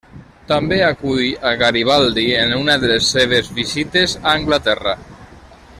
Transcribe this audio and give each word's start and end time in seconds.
També 0.51 0.77
acull 0.85 1.27
a 1.49 1.51
Garibaldi 1.59 2.25
en 2.45 2.55
una 2.61 2.79
de 2.85 2.91
les 2.93 3.13
seves 3.17 3.53
visites 3.61 4.17
a 4.23 4.25
Anglaterra. 4.33 5.01